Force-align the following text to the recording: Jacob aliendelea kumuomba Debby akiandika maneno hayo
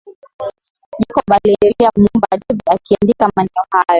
Jacob 1.01 1.31
aliendelea 1.31 1.91
kumuomba 1.91 2.27
Debby 2.39 2.61
akiandika 2.65 3.29
maneno 3.35 3.63
hayo 3.71 3.85